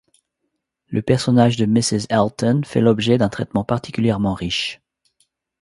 Le 0.87 1.03
personnage 1.03 1.57
de 1.57 1.67
Mrs 1.67 2.07
Elton 2.09 2.61
fait 2.65 2.81
l'objet 2.81 3.19
d'un 3.19 3.29
traitement 3.29 3.63
particulièrement 3.63 4.33
riche. 4.33 4.81